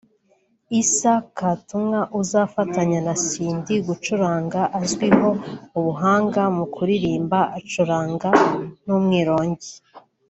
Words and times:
Isaiah 0.79 1.23
Katumwa 1.37 1.99
uzafatanya 2.21 2.99
na 3.07 3.13
Cindy 3.27 3.75
gucuranga 3.87 4.61
azwiho 4.79 5.29
ubuhanga 5.77 6.41
mu 6.57 6.65
kuririmba 6.73 7.39
acuranga 7.57 8.29
n’umwirongi 8.85 9.71